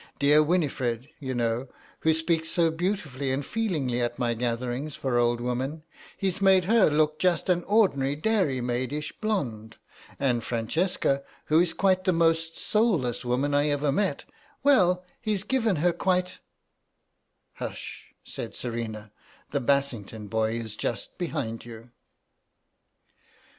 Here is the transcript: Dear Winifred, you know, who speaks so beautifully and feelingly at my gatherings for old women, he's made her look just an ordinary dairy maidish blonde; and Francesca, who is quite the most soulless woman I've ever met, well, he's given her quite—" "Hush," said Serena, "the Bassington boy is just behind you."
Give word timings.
Dear 0.17 0.41
Winifred, 0.41 1.09
you 1.19 1.35
know, 1.35 1.67
who 1.99 2.15
speaks 2.15 2.49
so 2.49 2.71
beautifully 2.71 3.31
and 3.31 3.45
feelingly 3.45 4.01
at 4.01 4.17
my 4.17 4.33
gatherings 4.33 4.95
for 4.95 5.15
old 5.19 5.39
women, 5.39 5.83
he's 6.17 6.41
made 6.41 6.65
her 6.65 6.89
look 6.89 7.19
just 7.19 7.49
an 7.49 7.63
ordinary 7.65 8.15
dairy 8.15 8.61
maidish 8.61 9.11
blonde; 9.21 9.75
and 10.19 10.43
Francesca, 10.43 11.21
who 11.45 11.59
is 11.59 11.75
quite 11.75 12.03
the 12.05 12.11
most 12.13 12.57
soulless 12.57 13.23
woman 13.23 13.53
I've 13.53 13.69
ever 13.73 13.91
met, 13.91 14.23
well, 14.63 15.05
he's 15.21 15.43
given 15.43 15.75
her 15.75 15.93
quite—" 15.93 16.39
"Hush," 17.57 18.05
said 18.23 18.55
Serena, 18.55 19.11
"the 19.51 19.59
Bassington 19.61 20.27
boy 20.29 20.53
is 20.55 20.75
just 20.75 21.15
behind 21.19 21.63
you." 21.63 21.91